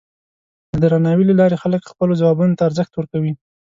[0.71, 3.33] د درناوي له لارې خلک خپلو ځوابونو ته ارزښت ورکوي.